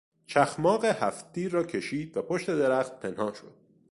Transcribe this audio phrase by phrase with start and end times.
[0.27, 3.53] چخماق هفتتیر را کشید و پشت درخت پنهان شد.